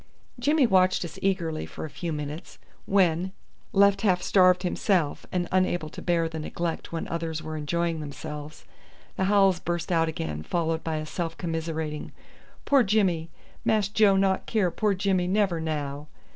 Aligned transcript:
Jimmy 0.39 0.65
watched 0.65 1.05
us 1.05 1.19
eagerly 1.21 1.67
for 1.67 1.85
a 1.85 1.89
few 1.91 2.11
minutes, 2.11 2.57
when, 2.87 3.33
left 3.71 4.01
half 4.01 4.23
starved 4.23 4.63
himself, 4.63 5.27
and 5.31 5.47
unable 5.51 5.89
to 5.89 6.01
bear 6.01 6.27
the 6.27 6.39
neglect 6.39 6.91
when 6.91 7.07
others 7.07 7.43
were 7.43 7.55
enjoying 7.55 7.99
themselves, 7.99 8.65
the 9.15 9.25
howls 9.25 9.59
burst 9.59 9.91
out 9.91 10.09
again 10.09 10.41
followed 10.41 10.83
by 10.83 10.95
a 10.95 11.05
self 11.05 11.37
commiserating 11.37 12.13
"Poor 12.65 12.81
Jimmy, 12.81 13.29
Mass 13.63 13.89
Joe 13.89 14.15
not 14.15 14.47
care 14.47 14.71
poor 14.71 14.95
Jimmy 14.95 15.27
never 15.27 15.61
now." 15.61 16.07